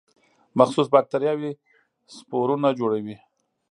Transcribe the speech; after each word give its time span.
مخصوص 0.59 0.87
باکتریاوې 0.93 1.51
سپورونه 2.15 2.69
جوړوي. 2.79 3.15